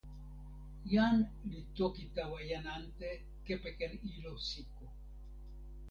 [0.93, 1.17] jan
[1.49, 3.09] li toki tawa jan ante
[3.45, 4.85] kepeken ilo Siko